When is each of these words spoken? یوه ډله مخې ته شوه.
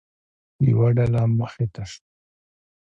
یوه 0.69 0.87
ډله 0.97 1.21
مخې 1.39 1.65
ته 1.73 1.83
شوه. 1.91 2.03